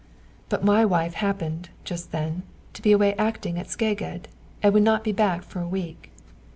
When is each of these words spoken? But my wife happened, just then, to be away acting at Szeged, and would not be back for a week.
But 0.49 0.63
my 0.63 0.83
wife 0.83 1.13
happened, 1.13 1.69
just 1.83 2.11
then, 2.11 2.41
to 2.73 2.81
be 2.81 2.91
away 2.91 3.13
acting 3.19 3.59
at 3.59 3.67
Szeged, 3.67 4.23
and 4.63 4.73
would 4.73 4.81
not 4.81 5.03
be 5.03 5.11
back 5.11 5.43
for 5.43 5.59
a 5.61 5.67
week. 5.67 6.09